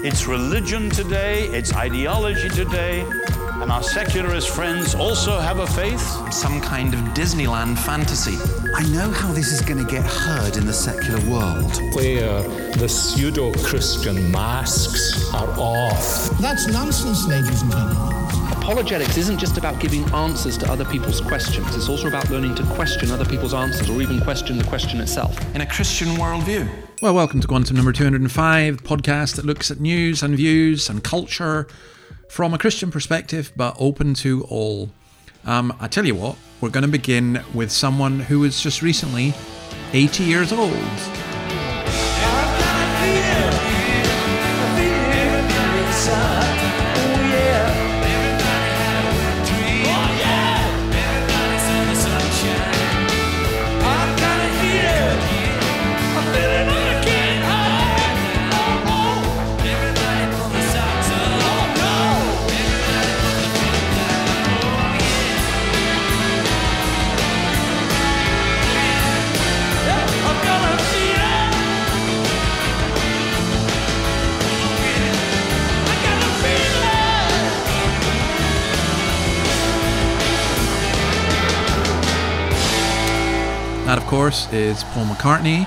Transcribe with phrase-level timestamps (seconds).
[0.00, 3.04] It's religion today, it's ideology today,
[3.60, 6.00] and our secularist friends also have a faith.
[6.32, 8.36] Some kind of Disneyland fantasy.
[8.76, 11.80] I know how this is going to get heard in the secular world.
[11.96, 12.42] Where
[12.76, 16.30] the pseudo Christian masks are off.
[16.38, 18.17] That's nonsense, ladies and gentlemen.
[18.52, 22.62] Apologetics isn't just about giving answers to other people's questions, it's also about learning to
[22.74, 25.38] question other people's answers or even question the question itself.
[25.54, 26.68] In a Christian worldview.
[27.00, 31.66] Well, welcome to Quantum number 205, podcast that looks at news and views and culture
[32.28, 34.90] from a Christian perspective, but open to all.
[35.44, 39.32] Um, I tell you what, we're going to begin with someone who was just recently
[39.92, 40.74] 80 years old.
[84.28, 85.66] Course, is Paul McCartney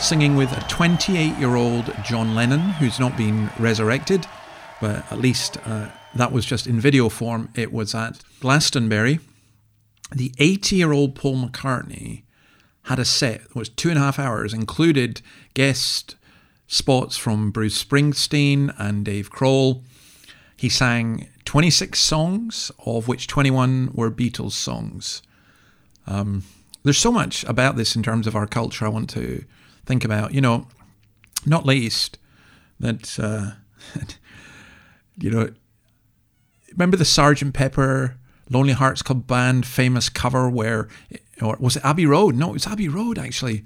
[0.00, 4.26] singing with a 28 year old John Lennon who's not been resurrected,
[4.80, 7.50] but at least uh, that was just in video form.
[7.54, 9.20] It was at Glastonbury.
[10.12, 12.24] The 80 year old Paul McCartney
[12.86, 15.20] had a set that was two and a half hours, included
[15.54, 16.16] guest
[16.66, 19.84] spots from Bruce Springsteen and Dave Grohl.
[20.56, 25.22] He sang 26 songs, of which 21 were Beatles songs.
[26.08, 26.42] Um,
[26.84, 29.44] there's so much about this in terms of our culture I want to
[29.84, 30.32] think about.
[30.32, 30.68] You know,
[31.46, 32.18] not least
[32.78, 33.52] that, uh,
[35.18, 35.50] you know,
[36.72, 38.16] remember the Sergeant Pepper
[38.50, 40.88] Lonely Hearts Club Band famous cover where,
[41.40, 42.34] or was it Abbey Road?
[42.36, 43.64] No, it was Abbey Road actually.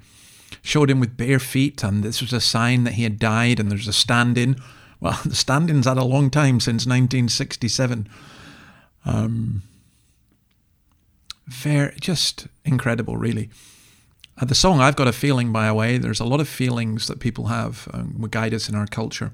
[0.63, 3.71] Showed him with bare feet, and this was a sign that he had died, and
[3.71, 4.55] there's a stand in.
[4.99, 8.09] Well, the stand in's had a long time since 1967.
[9.05, 9.61] Um,
[11.49, 13.49] very just incredible, really.
[14.39, 17.07] Uh, the song "I've Got a Feeling," by the way, there's a lot of feelings
[17.07, 19.31] that people have um, will guide us in our culture.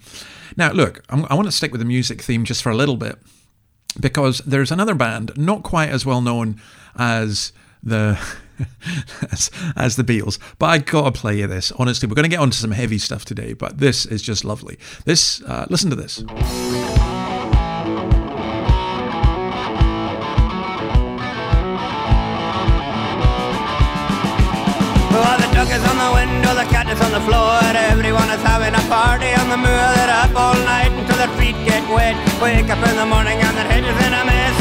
[0.58, 2.98] Now, look, I'm, I want to stick with the music theme just for a little
[2.98, 3.20] bit
[4.00, 6.60] because there's another band not quite as well known
[6.98, 7.54] as
[7.84, 8.20] the
[9.32, 11.72] as, as the Beatles, but I gotta play you this.
[11.74, 14.80] Honestly, we're to get onto some heavy stuff today, but this is just lovely.
[15.06, 16.24] This, uh, listen to this.
[26.96, 27.60] Is on the floor.
[27.92, 29.88] Everyone is having a party on the moor.
[29.96, 32.16] They're up all night until their feet get wet.
[32.42, 34.58] Wake up in the morning and their head is in a mess.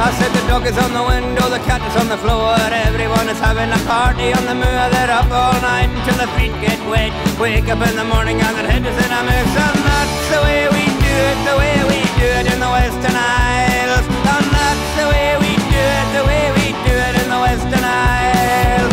[0.00, 2.56] I said the dog is on the window, the cat is on the floor.
[2.88, 4.82] Everyone is having a party on the moor.
[4.92, 7.12] They're up all night until their feet get wet.
[7.40, 9.52] Wake up in the morning and their head is in a mess.
[9.66, 13.16] And that's the way we do it, the way we do it in the Western
[13.16, 14.06] Isles.
[14.08, 17.84] And that's the way we do it, the way we do it in the Western
[17.84, 18.89] Isles.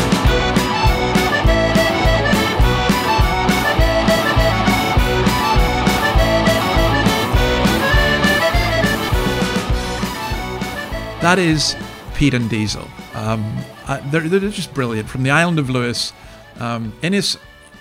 [11.27, 11.75] That is
[12.15, 12.87] Peat and Diesel.
[13.13, 15.09] Um, uh, they're, they're just brilliant.
[15.09, 16.13] From the island of Lewis,
[16.57, 17.37] um, Innes,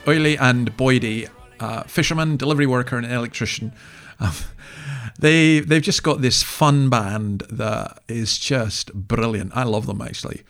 [0.08, 1.28] Oily, and Boydie,
[1.60, 3.70] uh, fisherman, delivery worker, and electrician.
[4.18, 4.32] Um,
[5.20, 9.56] they they've just got this fun band that is just brilliant.
[9.56, 10.42] I love them actually.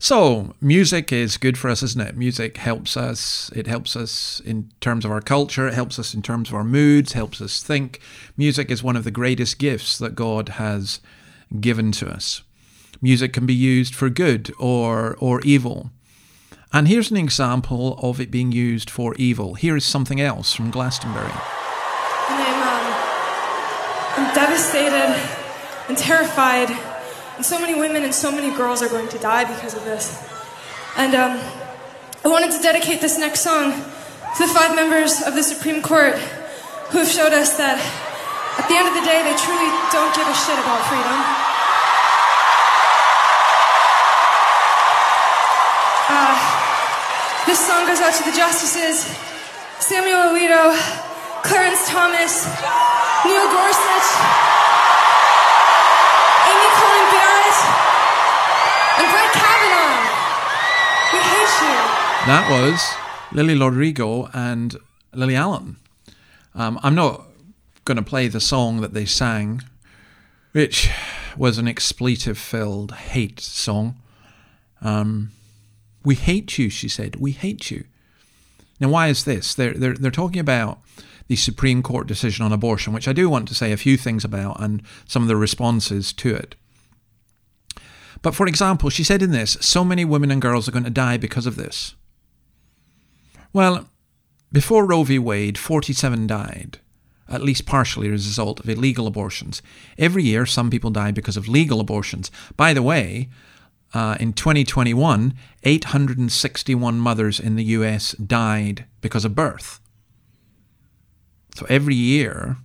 [0.00, 2.16] So music is good for us, isn't it?
[2.16, 3.52] Music helps us.
[3.54, 5.68] It helps us in terms of our culture.
[5.68, 7.12] It helps us in terms of our moods.
[7.12, 8.00] Helps us think.
[8.36, 10.98] Music is one of the greatest gifts that God has
[11.60, 12.42] given to us.
[13.00, 15.90] Music can be used for good or or evil.
[16.72, 19.54] And here's an example of it being used for evil.
[19.54, 21.30] Here is something else from Glastonbury.
[21.30, 21.42] Um,
[24.16, 25.16] I'm devastated
[25.88, 26.70] and terrified.
[27.36, 30.22] And so many women and so many girls are going to die because of this.
[30.96, 31.40] And um,
[32.24, 36.16] I wanted to dedicate this next song to the five members of the Supreme Court
[36.90, 37.78] who have showed us that
[38.58, 41.18] at the end of the day, they truly don't give a shit about freedom.
[46.10, 46.36] Uh,
[47.46, 49.06] this song goes out to the justices
[49.78, 50.74] Samuel Alito,
[51.46, 52.44] Clarence Thomas,
[53.24, 54.08] Neil Gorsuch,
[56.50, 57.58] Amy Coney Barrett,
[58.98, 60.02] and Brett Kavanaugh.
[61.14, 61.78] We hate you.
[62.26, 62.82] That was
[63.32, 64.76] Lily Rodrigo and
[65.14, 65.76] Lily Allen.
[66.54, 67.27] Um, I'm not
[67.88, 69.62] going to play the song that they sang,
[70.52, 70.90] which
[71.36, 73.96] was an expletive filled hate song.
[74.82, 75.32] Um,
[76.04, 77.16] we hate you, she said.
[77.16, 77.84] We hate you.
[78.78, 79.54] Now, why is this?
[79.54, 80.80] They're, they're, they're talking about
[81.28, 84.22] the Supreme Court decision on abortion, which I do want to say a few things
[84.22, 86.56] about and some of the responses to it.
[88.20, 90.90] But for example, she said in this, so many women and girls are going to
[90.90, 91.94] die because of this.
[93.54, 93.88] Well,
[94.52, 95.18] before Roe v.
[95.18, 96.80] Wade, 47 died,
[97.28, 99.62] at least partially as a result of illegal abortions.
[99.98, 102.30] Every year, some people die because of legal abortions.
[102.56, 103.28] By the way,
[103.94, 109.80] uh, in 2021, 861 mothers in the US died because of birth.
[111.54, 112.58] So every year,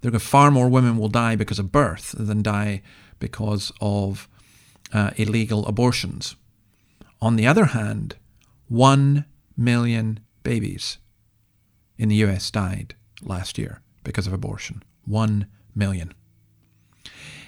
[0.00, 2.82] there are far more women will die because of birth than die
[3.18, 4.28] because of
[4.92, 6.36] uh, illegal abortions.
[7.20, 8.16] On the other hand,
[8.68, 9.24] 1
[9.56, 10.98] million babies
[11.98, 14.82] in the US died last year because of abortion.
[15.04, 16.14] 1 million.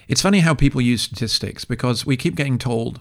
[0.07, 3.01] It's funny how people use statistics because we keep getting told,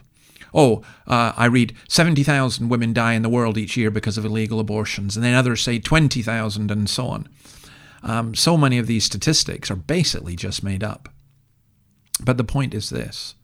[0.54, 4.60] oh, uh, I read 70,000 women die in the world each year because of illegal
[4.60, 7.30] abortions, and then others say 20,000 and so on.
[8.04, 11.10] Um, so many of these statistics are basically just made up.
[12.24, 13.36] But the point is this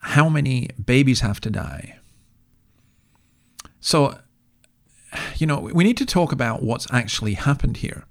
[0.00, 1.98] how many babies have to die?
[3.80, 4.18] So,
[5.36, 8.04] you know, we need to talk about what's actually happened here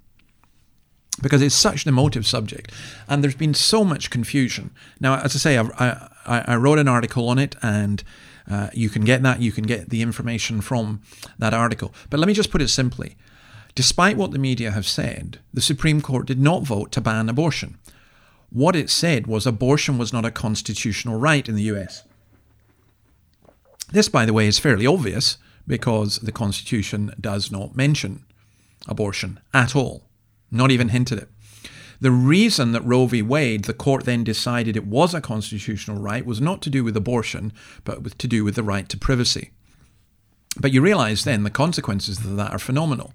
[1.22, 2.72] because it's such an emotive subject
[3.08, 4.72] and there's been so much confusion.
[5.00, 8.04] Now, as I say, I, I, I wrote an article on it and
[8.50, 11.02] uh, you can get that, you can get the information from
[11.38, 11.94] that article.
[12.10, 13.18] But let me just put it simply.
[13.76, 17.78] Despite what the media have said, the Supreme Court did not vote to ban abortion.
[18.50, 22.04] What it said was abortion was not a constitutional right in the US.
[23.92, 28.26] This, by the way, is fairly obvious because the Constitution does not mention
[28.88, 30.10] abortion at all,
[30.50, 31.30] not even hinted it.
[32.00, 33.22] The reason that Roe v.
[33.22, 36.96] Wade, the court then decided it was a constitutional right, was not to do with
[36.96, 37.52] abortion,
[37.84, 39.52] but with, to do with the right to privacy.
[40.60, 43.14] But you realize then the consequences of that are phenomenal.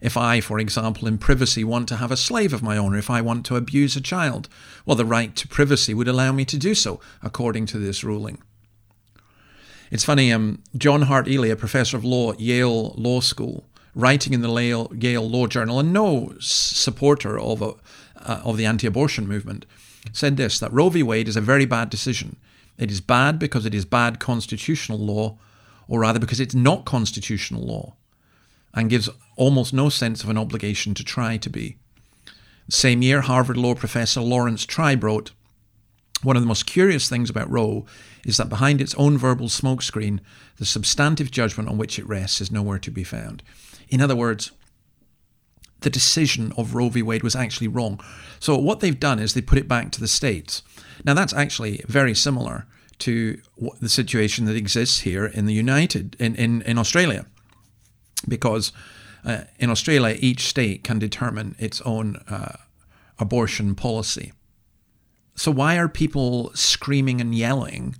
[0.00, 2.98] If I, for example, in privacy want to have a slave of my own, or
[2.98, 4.48] if I want to abuse a child,
[4.84, 8.42] well, the right to privacy would allow me to do so, according to this ruling.
[9.94, 13.64] It's funny, um, John Hart Ely, a professor of law at Yale Law School,
[13.94, 17.74] writing in the Yale Law Journal and no supporter of, a,
[18.16, 19.66] uh, of the anti abortion movement,
[20.12, 21.04] said this that Roe v.
[21.04, 22.34] Wade is a very bad decision.
[22.76, 25.38] It is bad because it is bad constitutional law,
[25.86, 27.94] or rather because it's not constitutional law
[28.74, 31.76] and gives almost no sense of an obligation to try to be.
[32.68, 35.30] Same year, Harvard law professor Laurence Tribe wrote
[36.24, 37.86] One of the most curious things about Roe
[38.24, 40.20] is that behind its own verbal smokescreen,
[40.56, 43.42] the substantive judgment on which it rests is nowhere to be found.
[43.88, 44.50] In other words,
[45.80, 47.02] the decision of Roe v.
[47.02, 48.00] Wade was actually wrong.
[48.40, 50.62] So what they've done is they put it back to the states.
[51.04, 52.66] Now that's actually very similar
[53.00, 53.40] to
[53.80, 57.26] the situation that exists here in the United in, in, in Australia
[58.26, 58.72] because
[59.24, 62.56] uh, in Australia, each state can determine its own uh,
[63.18, 64.32] abortion policy.
[65.34, 67.96] So, why are people screaming and yelling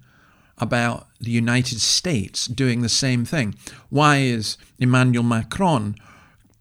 [0.58, 3.54] about the United States doing the same thing?
[3.90, 5.96] Why is Emmanuel Macron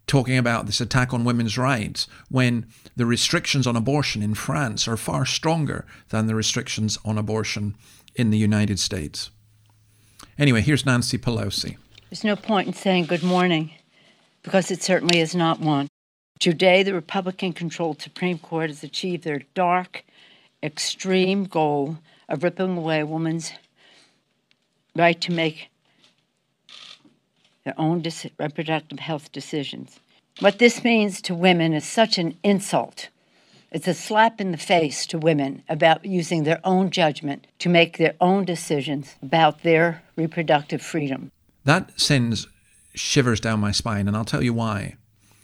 [0.08, 2.66] talking about this attack on women's rights when
[2.96, 7.76] the restrictions on abortion in France are far stronger than the restrictions on abortion
[8.16, 9.30] in the United States?
[10.38, 11.78] Anyway, here's Nancy Pelosi.
[12.10, 13.72] There's no point in saying good morning
[14.44, 15.88] because it certainly is not one.
[16.40, 20.04] Today, the Republican controlled Supreme Court has achieved their dark,
[20.62, 23.54] extreme goal of ripping away a woman's
[24.96, 25.70] right to make
[27.66, 28.04] their own
[28.38, 30.00] reproductive health decisions.
[30.40, 33.10] What this means to women is such an insult.
[33.72, 37.98] It's a slap in the face to women about using their own judgment to make
[37.98, 41.32] their own decisions about their reproductive freedom.
[41.64, 42.48] That sends
[42.94, 44.98] shivers down my spine, and I'll tell you why.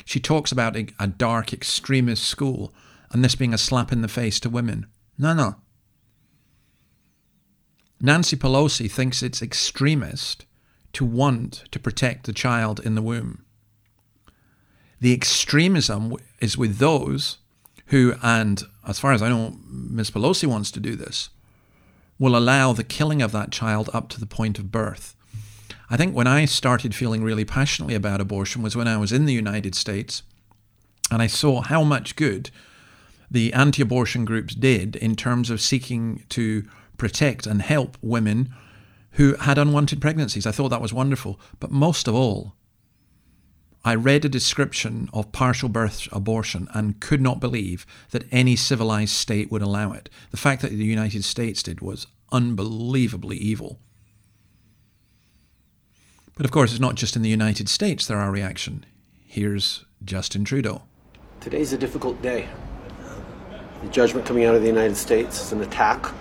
[0.06, 2.74] She talks about a dark extremist school
[3.12, 4.88] and this being a slap in the face to women.
[5.18, 5.56] No, no.
[8.02, 10.46] Nancy Pelosi thinks it's extremist
[10.94, 13.44] to want to protect the child in the womb.
[15.02, 17.38] The extremism is with those
[17.88, 20.12] who, and as far as I know, Ms.
[20.12, 21.30] Pelosi wants to do this,
[22.18, 25.16] will allow the killing of that child up to the point of birth.
[25.90, 29.26] I think when I started feeling really passionately about abortion was when I was in
[29.26, 30.22] the United States
[31.10, 32.52] and I saw how much good
[33.32, 36.68] the anti abortion groups did in terms of seeking to
[37.00, 38.54] protect and help women
[39.14, 40.46] who had unwanted pregnancies.
[40.46, 41.40] I thought that was wonderful.
[41.60, 42.54] But most of all,
[43.84, 49.14] I read a description of partial birth abortion and could not believe that any civilized
[49.14, 50.10] state would allow it.
[50.32, 53.80] The fact that the United States did was unbelievably evil.
[56.36, 58.86] But of course, it's not just in the United States there are reaction.
[59.26, 60.84] Here's Justin Trudeau.
[61.40, 62.48] Today's a difficult day.
[63.84, 66.14] The judgment coming out of the United States is an attack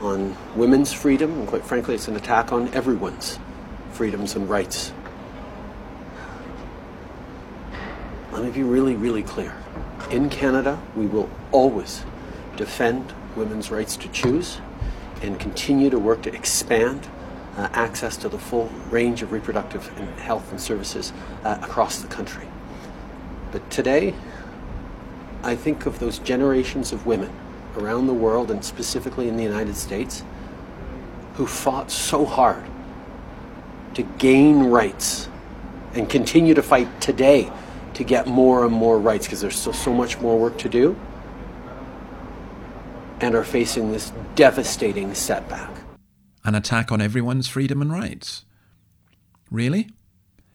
[0.00, 3.38] on women's freedom, and quite frankly, it's an attack on everyone's
[3.92, 4.92] freedoms and rights.
[8.32, 9.56] Let me be really, really clear.
[10.10, 12.04] In Canada, we will always
[12.56, 14.60] defend women's rights to choose
[15.22, 17.08] and continue to work to expand
[17.56, 21.12] uh, access to the full range of reproductive and health and services
[21.42, 22.46] uh, across the country.
[23.50, 24.14] But today,
[25.42, 27.32] I think of those generations of women
[27.78, 30.22] around the world and specifically in the United States
[31.34, 32.64] who fought so hard
[33.94, 35.28] to gain rights
[35.94, 37.50] and continue to fight today
[37.94, 40.96] to get more and more rights because there's so, so much more work to do
[43.20, 45.70] and are facing this devastating setback.
[46.44, 48.44] An attack on everyone's freedom and rights.
[49.50, 49.88] Really?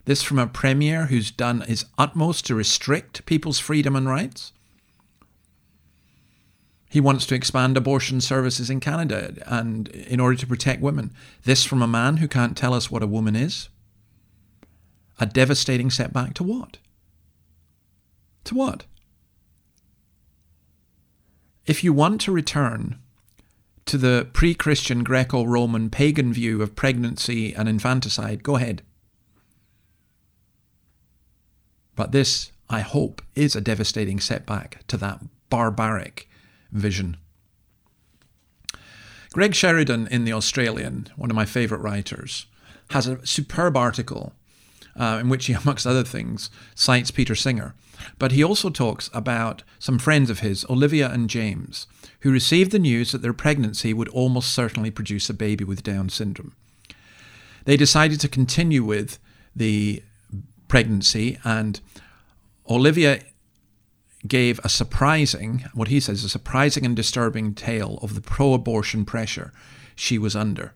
[0.05, 4.52] This from a premier who's done his utmost to restrict people's freedom and rights?
[6.93, 11.09] He wants to expand abortion services in Canada and in order to protect women.
[11.43, 13.69] This from a man who can't tell us what a woman is?
[15.19, 16.77] A devastating setback to what?
[18.43, 18.85] To what?
[21.65, 22.99] If you want to return
[23.85, 28.83] to the pre Christian Greco Roman pagan view of pregnancy and infanticide, go ahead.
[31.95, 36.29] But this, I hope, is a devastating setback to that barbaric
[36.73, 37.17] vision.
[39.31, 42.45] Greg Sheridan in The Australian, one of my favourite writers,
[42.91, 44.33] has a superb article
[44.95, 47.73] uh, in which he, amongst other things, cites Peter Singer.
[48.19, 51.87] But he also talks about some friends of his, Olivia and James,
[52.21, 56.09] who received the news that their pregnancy would almost certainly produce a baby with Down
[56.09, 56.53] syndrome.
[57.65, 59.19] They decided to continue with
[59.55, 60.03] the
[60.67, 61.79] pregnancy, and
[62.69, 63.21] Olivia
[64.27, 69.05] gave a surprising, what he says, a surprising and disturbing tale of the pro abortion
[69.05, 69.51] pressure
[69.95, 70.73] she was under.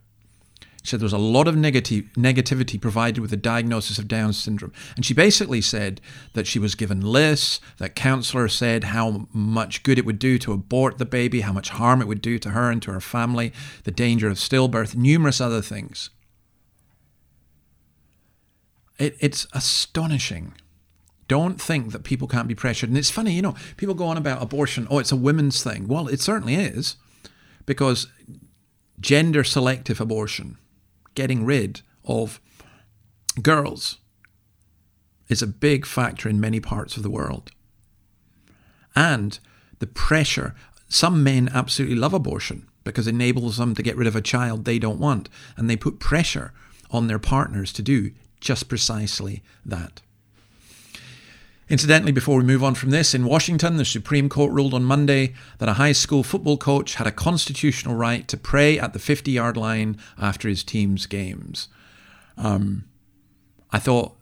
[0.84, 4.32] She said there was a lot of negative, negativity provided with the diagnosis of Down
[4.32, 4.72] syndrome.
[4.96, 6.00] And she basically said
[6.34, 10.54] that she was given lists, that counselors said how much good it would do to
[10.54, 13.51] abort the baby, how much harm it would do to her and to her family,
[13.84, 16.10] the danger of stillbirth, numerous other things.
[18.98, 20.54] It, it's astonishing
[21.27, 22.89] don't think that people can't be pressured.
[22.89, 25.88] And it's funny, you know, people go on about abortion, oh, it's a women's thing.
[25.88, 26.96] Well, it certainly is,
[27.65, 28.07] because
[29.00, 30.57] gender selective abortion,
[31.15, 32.39] getting rid of
[33.41, 33.98] girls,
[35.27, 37.51] is a big factor in many parts of the world.
[38.96, 39.38] And
[39.79, 40.55] the pressure,
[40.88, 44.63] some men absolutely love abortion because it enables them to get rid of a child
[44.63, 45.27] they don't want.
[45.57, 46.53] And they put pressure
[46.89, 50.01] on their partners to do just precisely that.
[51.69, 55.33] Incidentally, before we move on from this, in Washington, the Supreme Court ruled on Monday
[55.57, 59.31] that a high school football coach had a constitutional right to pray at the 50
[59.31, 61.67] yard line after his team's games.
[62.38, 62.86] Um,
[63.71, 64.15] I thought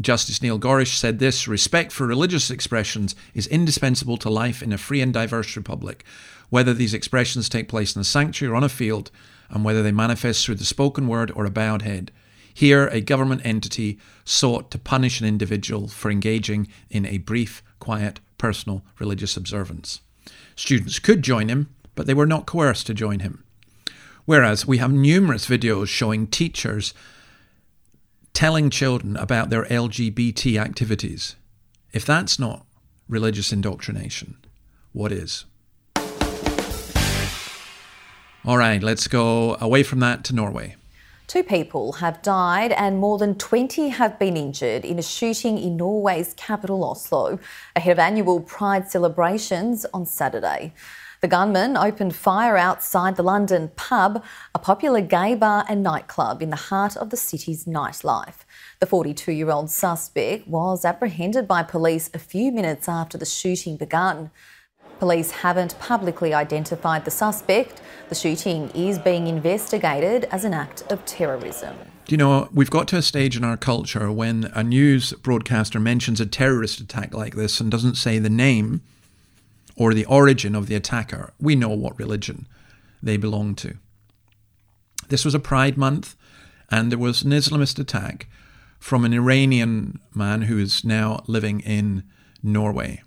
[0.00, 4.78] Justice Neil Gorsuch said this respect for religious expressions is indispensable to life in a
[4.78, 6.04] free and diverse republic,
[6.50, 9.10] whether these expressions take place in a sanctuary or on a field,
[9.48, 12.12] and whether they manifest through the spoken word or a bowed head.
[12.52, 18.20] Here, a government entity sought to punish an individual for engaging in a brief, quiet,
[18.38, 20.00] personal religious observance.
[20.56, 23.44] Students could join him, but they were not coerced to join him.
[24.24, 26.94] Whereas we have numerous videos showing teachers
[28.32, 31.36] telling children about their LGBT activities.
[31.92, 32.64] If that's not
[33.08, 34.36] religious indoctrination,
[34.92, 35.44] what is?
[38.44, 40.76] All right, let's go away from that to Norway.
[41.30, 45.76] Two people have died and more than 20 have been injured in a shooting in
[45.76, 47.38] Norway's capital, Oslo,
[47.76, 50.72] ahead of annual Pride celebrations on Saturday.
[51.20, 54.24] The gunman opened fire outside the London pub,
[54.56, 58.44] a popular gay bar and nightclub in the heart of the city's nightlife.
[58.80, 63.76] The 42 year old suspect was apprehended by police a few minutes after the shooting
[63.76, 64.32] began.
[65.00, 67.80] Police haven't publicly identified the suspect.
[68.10, 71.74] The shooting is being investigated as an act of terrorism.
[72.04, 75.80] Do you know, we've got to a stage in our culture when a news broadcaster
[75.80, 78.82] mentions a terrorist attack like this and doesn't say the name
[79.74, 81.32] or the origin of the attacker.
[81.40, 82.46] We know what religion
[83.02, 83.78] they belong to.
[85.08, 86.14] This was a Pride month,
[86.70, 88.26] and there was an Islamist attack
[88.78, 92.02] from an Iranian man who is now living in
[92.42, 93.02] Norway.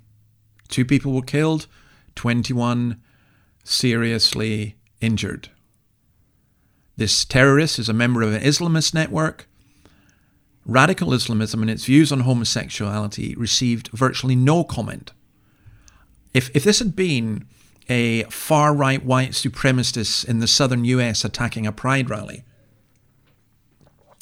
[0.69, 1.67] Two people were killed,
[2.15, 3.01] 21
[3.63, 5.49] seriously injured.
[6.95, 9.47] This terrorist is a member of an Islamist network.
[10.65, 15.11] Radical Islamism and its views on homosexuality received virtually no comment.
[16.33, 17.45] If, if this had been
[17.89, 22.43] a far right white supremacist in the southern US attacking a pride rally,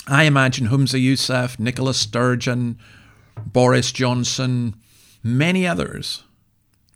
[0.07, 2.79] I imagine Humza Yousaf, Nicola Sturgeon,
[3.45, 4.75] Boris Johnson,
[5.23, 6.23] many others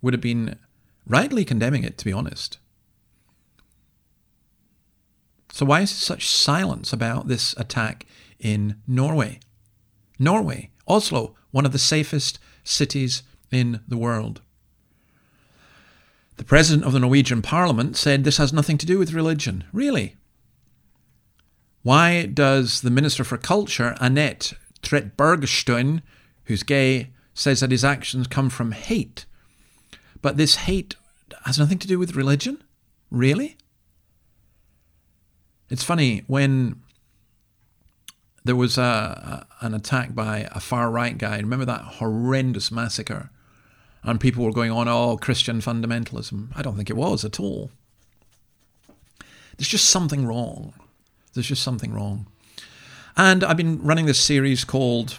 [0.02, 0.58] would have been
[1.06, 2.58] rightly condemning it, to be honest.
[5.52, 8.04] So, why is such silence about this attack
[8.38, 9.40] in Norway?
[10.18, 14.42] Norway, Oslo, one of the safest cities in the world.
[16.36, 19.64] The president of the Norwegian parliament said this has nothing to do with religion.
[19.72, 20.16] Really?
[21.82, 26.02] Why does the Minister for Culture, Anette Trettebergstuen,
[26.44, 29.24] who's gay, says that his actions come from hate?
[30.22, 30.96] But this hate
[31.44, 32.62] has nothing to do with religion?
[33.10, 33.56] Really?
[35.68, 36.82] It's funny when
[38.44, 41.36] there was a, an attack by a far right guy.
[41.38, 43.30] Remember that horrendous massacre?
[44.04, 46.50] And people were going on, oh, Christian fundamentalism.
[46.54, 47.72] I don't think it was at all.
[49.56, 50.74] There's just something wrong.
[51.34, 52.26] There's just something wrong.
[53.16, 55.18] And I've been running this series called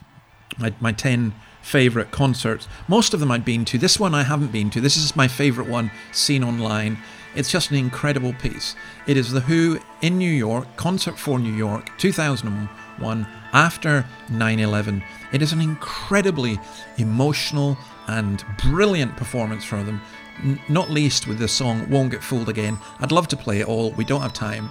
[0.57, 1.33] my, my 10
[1.67, 2.65] favourite concerts.
[2.87, 3.77] Most of them I've been to.
[3.77, 4.79] This one I haven't been to.
[4.79, 6.97] This is my favourite one seen online.
[7.35, 8.73] It's just an incredible piece.
[9.05, 15.03] It is The Who in New York, Concert for New York, 2001, after 9 11.
[15.33, 16.57] It is an incredibly
[16.97, 20.01] emotional and brilliant performance from them,
[20.41, 22.77] n- not least with the song Won't Get Fooled Again.
[23.01, 24.69] I'd love to play it all, we don't have time,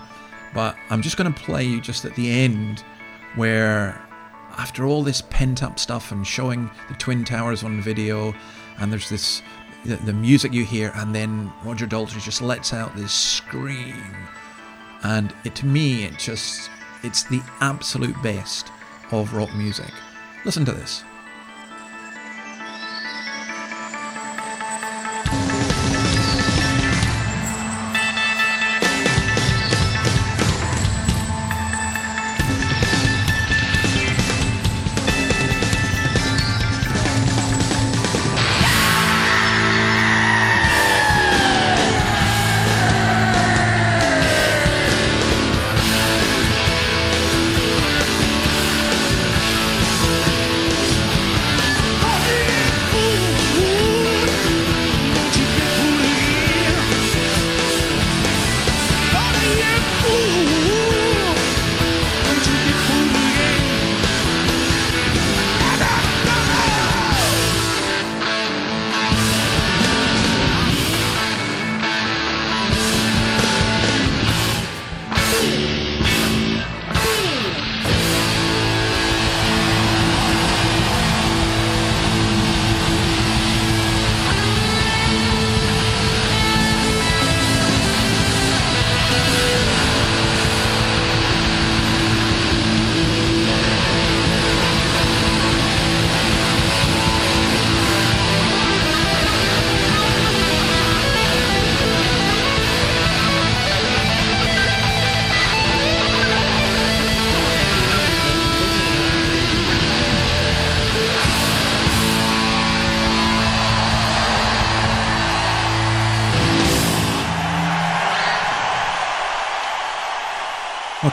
[0.54, 2.82] but I'm just going to play you just at the end
[3.34, 4.05] where
[4.58, 8.34] after all this pent up stuff and showing the Twin Towers on video,
[8.78, 9.42] and there's this
[9.84, 14.16] the, the music you hear, and then Roger Daltrey just lets out this scream,
[15.02, 16.70] and it to me it just
[17.02, 18.70] it's the absolute best
[19.12, 19.92] of rock music.
[20.44, 21.04] Listen to this.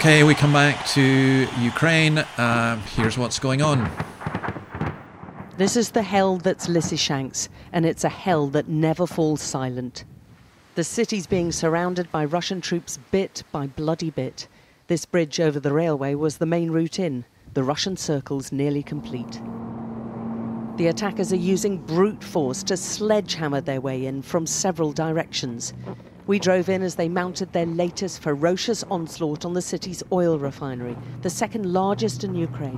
[0.03, 2.17] Okay, we come back to Ukraine.
[2.17, 3.89] Uh, here's what's going on.
[5.55, 10.03] This is the hell that's Lysychansk, and it's a hell that never falls silent.
[10.75, 14.49] The city's being surrounded by Russian troops bit by bloody bit.
[14.87, 17.23] This bridge over the railway was the main route in.
[17.53, 19.41] The Russian circle's nearly complete.
[20.75, 25.73] The attackers are using brute force to sledgehammer their way in from several directions.
[26.25, 30.95] We drove in as they mounted their latest ferocious onslaught on the city's oil refinery,
[31.21, 32.77] the second largest in Ukraine.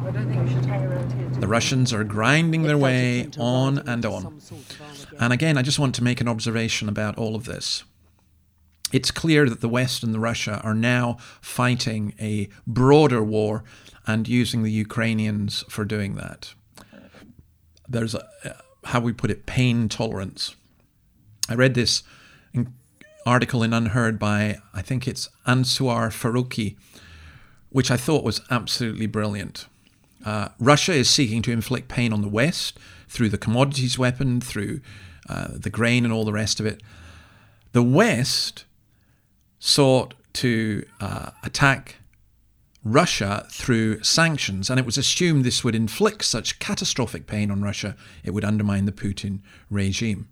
[1.40, 4.42] The Russians are grinding their way on and on.
[5.20, 7.84] And again, I just want to make an observation about all of this.
[8.92, 13.64] It's clear that the West and the Russia are now fighting a broader war
[14.08, 16.54] and using the Ukrainians for doing that.
[17.88, 18.54] There's a, uh,
[18.86, 20.56] how we put it, pain tolerance.
[21.50, 22.04] I read this
[23.26, 26.76] article in UnHerd by, I think it's Ansuar Faruqi,
[27.70, 29.68] which I thought was absolutely brilliant.
[30.26, 34.82] Uh, Russia is seeking to inflict pain on the West through the commodities weapon, through
[35.30, 36.82] uh, the grain and all the rest of it.
[37.74, 38.66] The West
[39.60, 41.96] sought to uh, attack
[42.84, 47.96] Russia through sanctions, and it was assumed this would inflict such catastrophic pain on Russia,
[48.24, 49.40] it would undermine the Putin
[49.72, 50.28] regime.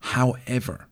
[0.00, 0.86] However,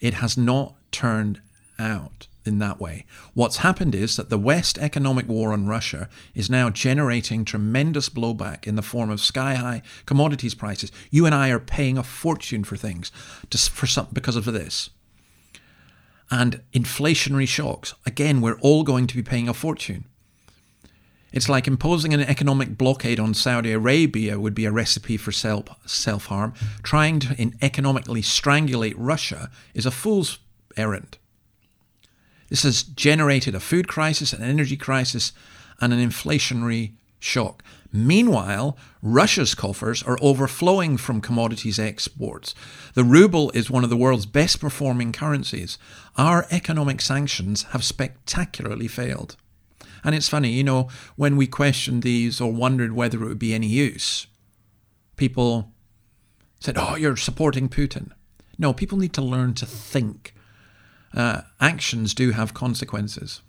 [0.00, 1.40] it has not turned
[1.78, 3.04] out in that way.
[3.34, 8.66] What's happened is that the West economic war on Russia is now generating tremendous blowback
[8.66, 10.92] in the form of sky high commodities prices.
[11.10, 13.10] You and I are paying a fortune for things
[13.50, 14.90] for some, because of this.
[16.30, 17.94] And inflationary shocks.
[18.04, 20.04] Again, we're all going to be paying a fortune.
[21.32, 26.26] It's like imposing an economic blockade on Saudi Arabia would be a recipe for self
[26.26, 26.54] harm.
[26.82, 30.38] Trying to economically strangulate Russia is a fool's
[30.76, 31.18] errand.
[32.48, 35.32] This has generated a food crisis, an energy crisis,
[35.80, 37.62] and an inflationary shock.
[37.92, 42.54] Meanwhile, Russia's coffers are overflowing from commodities exports.
[42.94, 45.78] The ruble is one of the world's best performing currencies.
[46.16, 49.36] Our economic sanctions have spectacularly failed.
[50.04, 53.54] And it's funny, you know, when we questioned these or wondered whether it would be
[53.54, 54.26] any use,
[55.16, 55.72] people
[56.60, 58.12] said, Oh, you're supporting Putin.
[58.58, 60.34] No, people need to learn to think.
[61.14, 63.42] Uh, actions do have consequences.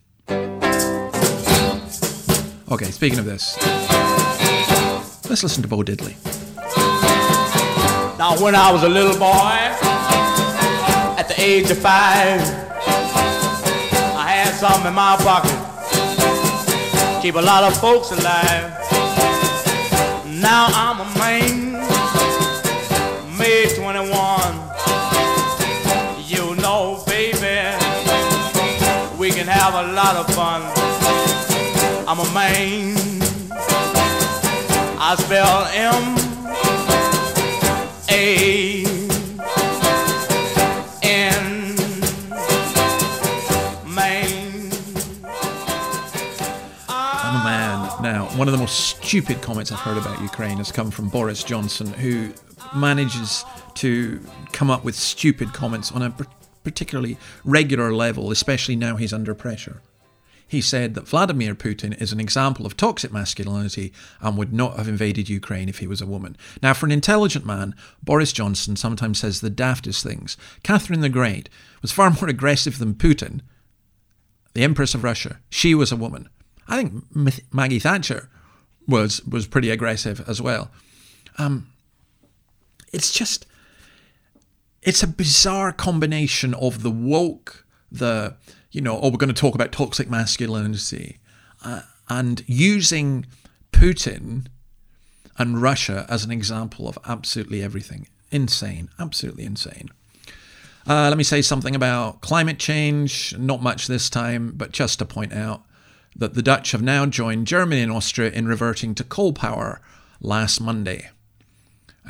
[2.70, 3.58] Okay, speaking of this,
[5.30, 6.16] let's listen to Bo Diddley.
[8.18, 9.58] Now, when I was a little boy,
[11.18, 12.42] at the age of five,
[14.16, 15.67] I had something in my pocket
[17.28, 18.72] keep a lot of folks alive.
[20.40, 21.74] Now I'm a man,
[23.38, 24.14] May 21.
[26.24, 27.76] You know, baby,
[29.18, 30.62] we can have a lot of fun.
[32.08, 32.96] I'm a man.
[34.98, 36.16] I spell M
[38.10, 39.07] A
[48.38, 51.92] one of the most stupid comments I've heard about Ukraine has come from Boris Johnson,
[51.94, 52.32] who
[52.76, 53.44] manages
[53.76, 54.22] to
[54.52, 56.16] come up with stupid comments on a
[56.64, 59.82] particularly regular level, especially now he's under pressure.
[60.48, 64.88] He said that Vladimir Putin is an example of toxic masculinity and would not have
[64.88, 66.38] invaded Ukraine if he was a woman.
[66.62, 67.74] Now, for an intelligent man,
[68.04, 70.38] Boris Johnson sometimes says the daftest things.
[70.62, 71.50] Catherine the Great
[71.82, 73.42] was far more aggressive than Putin,
[74.54, 75.40] the Empress of Russia.
[75.50, 76.30] She was a woman.
[76.68, 77.04] I think
[77.54, 78.30] Maggie Thatcher
[78.88, 80.72] was was pretty aggressive as well.
[81.38, 81.68] Um,
[82.92, 83.46] it's just
[84.82, 88.36] it's a bizarre combination of the woke, the
[88.72, 91.20] you know, oh, we're going to talk about toxic masculinity,
[91.64, 93.26] uh, and using
[93.72, 94.48] Putin
[95.38, 98.08] and Russia as an example of absolutely everything.
[98.32, 99.90] Insane, absolutely insane.
[100.88, 103.38] Uh, let me say something about climate change.
[103.38, 105.64] Not much this time, but just to point out
[106.18, 109.80] that the Dutch have now joined Germany and Austria in reverting to coal power
[110.20, 111.10] last Monday.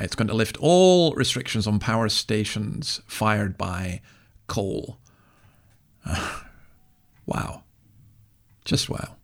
[0.00, 4.00] It's going to lift all restrictions on power stations fired by
[4.46, 4.98] coal.
[7.26, 7.64] wow.
[8.64, 9.16] Just wow.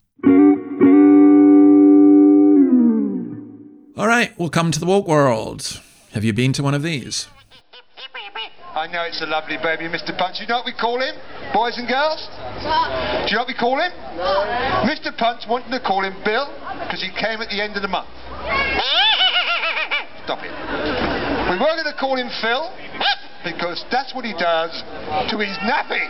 [3.96, 5.80] All right, we'll come to the woke world.
[6.12, 7.28] Have you been to one of these?
[8.74, 10.10] I know it's a lovely baby, Mr.
[10.18, 10.40] Punch.
[10.40, 11.14] You know what we call him,
[11.54, 12.26] boys and girls?
[12.58, 13.92] Do you know what we call him?
[14.18, 14.42] No.
[14.82, 15.14] Mr.
[15.16, 16.50] Punch wanted to call him Bill
[16.82, 18.10] because he came at the end of the month.
[20.26, 20.50] Stop it.
[20.50, 22.66] We were going to call him Phil
[23.46, 24.74] because that's what he does
[25.30, 26.02] to his nappy.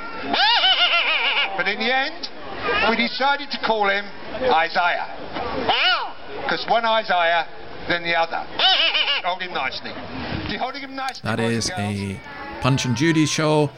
[1.60, 2.32] But in the end,
[2.88, 4.08] we decided to call him
[4.40, 5.12] Isaiah.
[6.48, 7.44] Because one Isaiah,
[7.88, 8.40] then the other.
[9.24, 9.92] Hold him nicely.
[10.56, 11.20] Holding him nicely.
[11.24, 12.18] That is a
[12.64, 13.68] Punch and Judy show.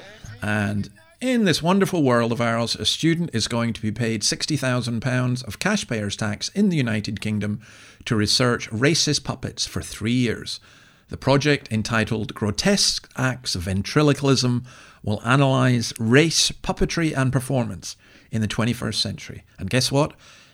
[0.40, 0.88] And
[1.20, 5.58] in this wonderful world of ours, a student is going to be paid £60,000 of
[5.58, 7.60] cash payers' tax in the United Kingdom
[8.04, 10.60] to research racist puppets for three years.
[11.08, 14.64] The project, entitled Grotesque Acts of Ventriloquism,
[15.02, 17.96] will analyse race, puppetry, and performance
[18.30, 19.42] in the 21st century.
[19.58, 20.12] And guess what?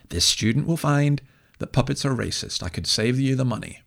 [0.08, 1.20] This student will find
[1.58, 2.62] that puppets are racist.
[2.62, 3.82] I could save you the money.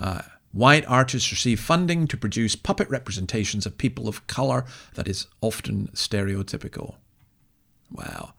[0.00, 5.26] Uh, White artists receive funding to produce puppet representations of people of colour that is
[5.40, 6.96] often stereotypical.
[7.90, 8.34] Wow.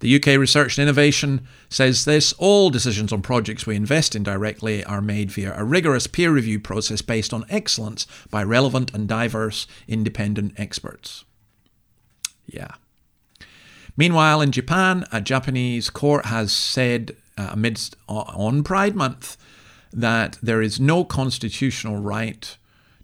[0.00, 4.82] The UK Research and Innovation says this all decisions on projects we invest in directly
[4.84, 9.66] are made via a rigorous peer review process based on excellence by relevant and diverse
[9.86, 11.24] independent experts.
[12.46, 12.72] Yeah.
[13.94, 19.36] Meanwhile, in Japan, a Japanese court has said uh, amidst on Pride Month
[19.92, 22.56] that there is no constitutional right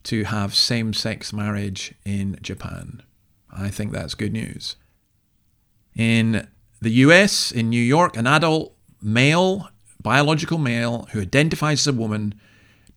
[0.04, 3.02] to have same sex marriage in Japan.
[3.52, 4.76] I think that's good news.
[5.96, 6.46] In
[6.80, 9.68] the US, in New York, an adult male,
[10.00, 12.34] biological male, who identifies as a woman,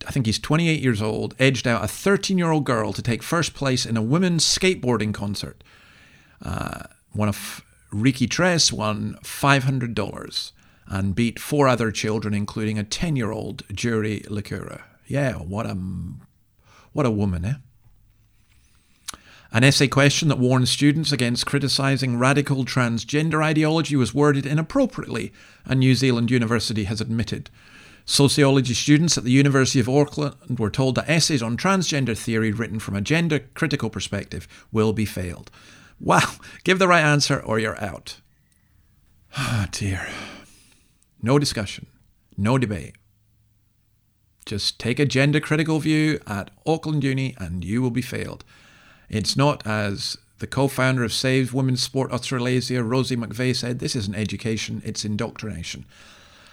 [0.08, 3.24] I think he's 28 years old, edged out a 13 year old girl to take
[3.24, 5.64] first place in a women's skateboarding concert.
[6.44, 10.52] Uh, one of Ricci Tres won $500
[10.90, 14.82] and beat four other children, including a 10 year old Juri Likura.
[15.08, 15.78] Yeah, what a,
[16.92, 17.54] what a woman, eh?
[19.52, 25.34] An essay question that warns students against criticising radical transgender ideology was worded inappropriately,
[25.66, 27.50] a New Zealand university has admitted.
[28.06, 32.80] Sociology students at the University of Auckland were told that essays on transgender theory written
[32.80, 35.50] from a gender critical perspective will be failed.
[36.00, 36.32] Wow,
[36.64, 38.20] give the right answer or you're out.
[39.38, 40.08] Ah, oh, dear.
[41.22, 41.88] No discussion,
[42.38, 42.96] no debate.
[44.46, 48.44] Just take a gender critical view at Auckland Uni and you will be failed.
[49.10, 53.96] It's not, as the co founder of Save Women's Sport Australasia, Rosie McVeigh, said, this
[53.96, 55.86] isn't education, it's indoctrination.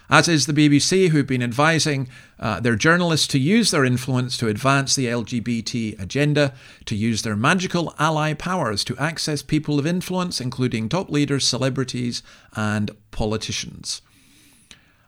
[0.08, 4.46] As is the BBC, who've been advising uh, their journalists to use their influence to
[4.48, 10.40] advance the LGBT agenda, to use their magical ally powers to access people of influence,
[10.40, 12.22] including top leaders, celebrities,
[12.54, 14.00] and politicians.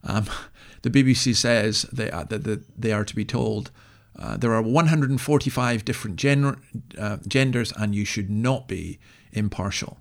[0.05, 0.27] Um,
[0.83, 3.71] the BBC says they are, that they are to be told
[4.19, 6.57] uh, there are 145 different gen-
[6.99, 8.99] uh, genders, and you should not be
[9.33, 9.99] impartial.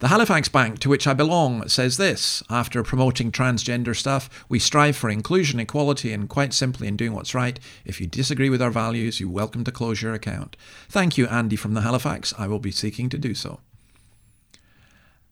[0.00, 4.96] The Halifax Bank, to which I belong, says this After promoting transgender stuff, we strive
[4.96, 7.60] for inclusion, equality, and quite simply in doing what's right.
[7.84, 10.56] If you disagree with our values, you're welcome to close your account.
[10.88, 12.34] Thank you, Andy from the Halifax.
[12.36, 13.60] I will be seeking to do so.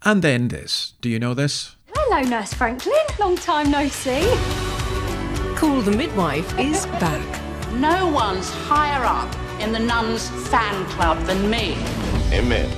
[0.04, 0.94] And then this.
[1.00, 1.76] Do you know this?
[1.94, 2.94] Hello, Nurse Franklin.
[3.18, 4.22] Long time no see.
[5.56, 7.42] Call the Midwife is back.
[7.74, 11.74] No one's higher up in the nuns fan club than me.
[12.32, 12.68] Amen.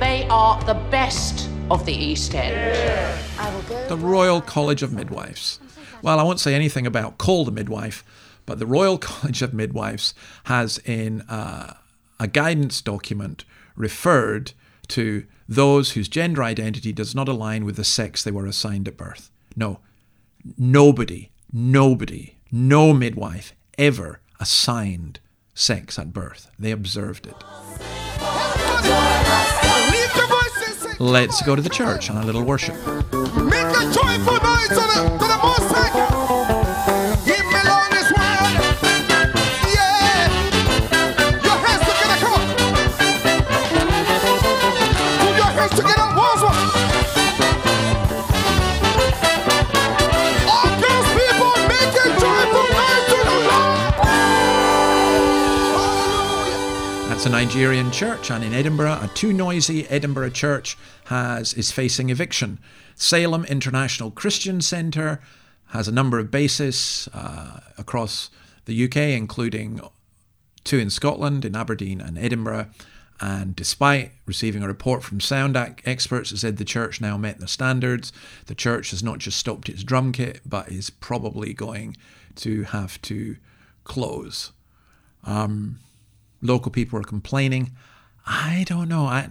[0.00, 3.08] They are the best of the East End.
[3.88, 5.60] The Royal College of Midwives.
[6.02, 8.04] Well, I won't say anything about Call the Midwife,
[8.46, 11.74] but the Royal College of Midwives has in uh,
[12.20, 13.44] a guidance document
[13.76, 14.52] referred
[14.88, 18.96] to those whose gender identity does not align with the sex they were assigned at
[18.96, 19.30] birth.
[19.56, 19.80] No,
[20.56, 25.18] nobody Nobody, no midwife ever assigned
[25.54, 26.50] sex at birth.
[26.58, 27.34] They observed it.
[31.00, 32.74] Let's go to the church on a little worship.
[32.74, 36.27] Make a joyful noise to the, to the
[57.28, 62.58] a Nigerian church, and in Edinburgh, a too noisy Edinburgh church has is facing eviction.
[62.94, 65.20] Salem International Christian Centre
[65.66, 68.30] has a number of bases uh, across
[68.64, 69.78] the UK, including
[70.64, 72.68] two in Scotland, in Aberdeen and Edinburgh.
[73.20, 77.48] And despite receiving a report from sound experts that said the church now met the
[77.48, 78.10] standards,
[78.46, 81.94] the church has not just stopped its drum kit, but is probably going
[82.36, 83.36] to have to
[83.84, 84.52] close.
[85.24, 85.80] Um,
[86.40, 87.72] local people are complaining.
[88.26, 89.04] I don't know.
[89.04, 89.28] I,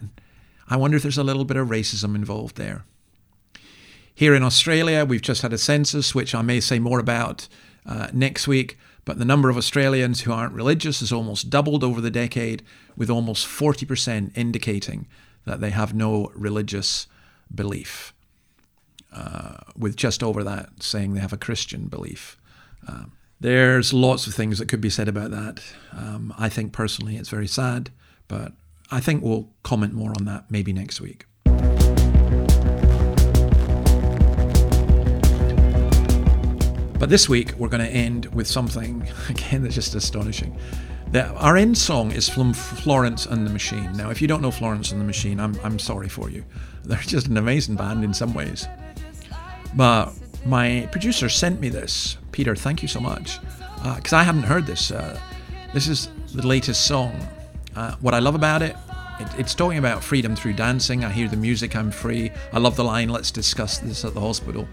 [0.69, 2.83] I wonder if there's a little bit of racism involved there.
[4.13, 7.47] Here in Australia, we've just had a census, which I may say more about
[7.85, 12.01] uh, next week, but the number of Australians who aren't religious has almost doubled over
[12.01, 12.63] the decade,
[12.97, 15.07] with almost 40% indicating
[15.45, 17.07] that they have no religious
[17.53, 18.13] belief,
[19.13, 22.37] uh, with just over that saying they have a Christian belief.
[22.87, 25.61] Um, there's lots of things that could be said about that.
[25.91, 27.91] Um, I think personally it's very sad,
[28.27, 28.53] but
[28.89, 31.25] I think we'll comment more on that maybe next week.
[36.99, 40.57] But this week we're going to end with something again that's just astonishing.
[41.11, 43.93] The, our end song is from Florence and the Machine.
[43.93, 46.43] Now, if you don't know Florence and the Machine, I'm, I'm sorry for you.
[46.83, 48.67] They're just an amazing band in some ways.
[49.75, 50.11] But
[50.47, 52.17] my producer sent me this.
[52.31, 53.39] Peter, thank you so much.
[53.83, 54.91] Because uh, I hadn't heard this.
[54.91, 55.19] Uh,
[55.73, 57.15] this is the latest song.
[57.75, 58.75] Uh, what I love about it,
[59.19, 61.03] it, it's talking about freedom through dancing.
[61.03, 62.31] I hear the music, I'm free.
[62.53, 64.67] I love the line, let's discuss this at the hospital.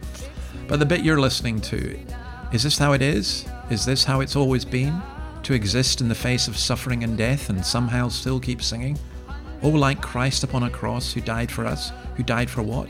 [0.68, 1.98] But the bit you're listening to,
[2.52, 3.44] is this how it is?
[3.68, 5.02] Is this how it's always been?
[5.42, 8.98] To exist in the face of suffering and death and somehow still keep singing?
[9.62, 12.88] Oh, like Christ upon a cross who died for us, who died for what?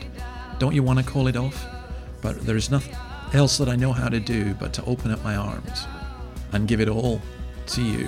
[0.59, 1.65] Don't you want to call it off?
[2.25, 2.95] But there's nothing
[3.33, 5.85] else that I know how to do but to open up my arms
[6.53, 7.21] and give it all
[7.67, 8.07] to you.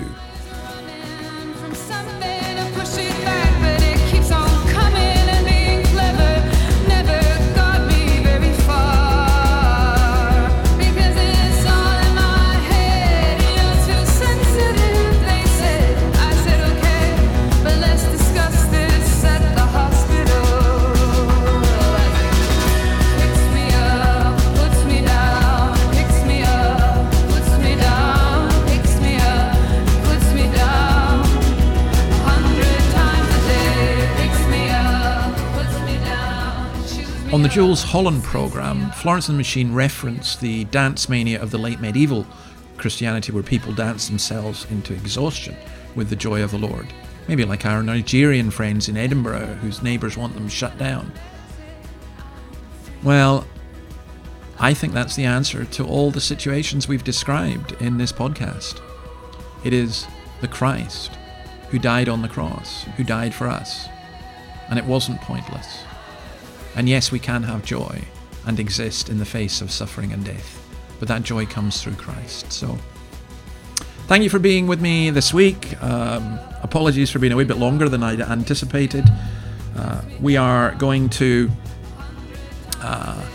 [37.58, 42.24] The Holland programme, Florence and the Machine referenced the dance mania of the late medieval
[42.76, 45.56] Christianity where people danced themselves into exhaustion
[45.96, 46.86] with the joy of the Lord.
[47.26, 51.10] Maybe like our Nigerian friends in Edinburgh whose neighbours want them shut down.
[53.02, 53.44] Well,
[54.60, 58.80] I think that's the answer to all the situations we've described in this podcast.
[59.64, 60.06] It is
[60.40, 61.18] the Christ
[61.70, 63.88] who died on the cross, who died for us.
[64.70, 65.80] And it wasn't pointless.
[66.78, 68.00] And yes, we can have joy
[68.46, 70.64] and exist in the face of suffering and death,
[71.00, 72.52] but that joy comes through Christ.
[72.52, 72.78] So,
[74.06, 75.82] thank you for being with me this week.
[75.82, 79.04] Um, apologies for being a wee bit longer than I'd anticipated.
[79.76, 81.50] Uh, we are going to.
[82.80, 83.26] Uh,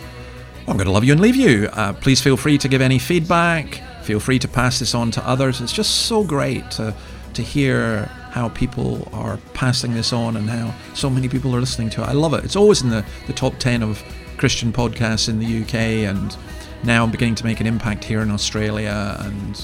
[0.66, 1.68] I'm going to love you and leave you.
[1.74, 3.84] Uh, please feel free to give any feedback.
[4.04, 5.60] Feel free to pass this on to others.
[5.60, 6.96] It's just so great to
[7.34, 11.88] to hear how people are passing this on and how so many people are listening
[11.88, 12.06] to it.
[12.06, 12.44] I love it.
[12.44, 14.04] It's always in the, the top 10 of
[14.38, 15.76] Christian podcasts in the UK,
[16.10, 16.36] and
[16.84, 19.64] now I'm beginning to make an impact here in Australia and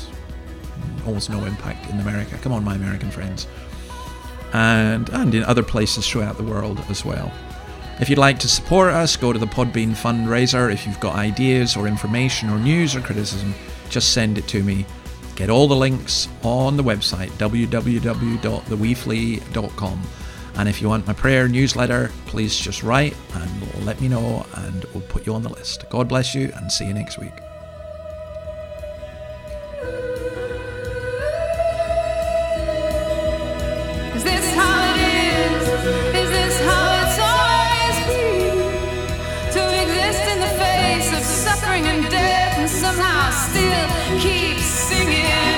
[1.03, 2.38] almost no impact in America.
[2.43, 3.47] Come on, my American friends.
[4.53, 7.34] And, and in other places throughout the world as well.
[7.99, 10.71] If you'd like to support us, go to the Podbean fundraiser.
[10.71, 13.55] If you've got ideas or information or news or criticism,
[13.89, 14.86] just send it to me.
[15.39, 20.02] Get all the links on the website www.theweeflea.com.
[20.56, 24.84] And if you want my prayer newsletter, please just write and let me know, and
[24.93, 25.86] we'll put you on the list.
[25.89, 27.32] God bless you, and see you next week.
[34.13, 34.25] Is
[44.89, 45.49] singing.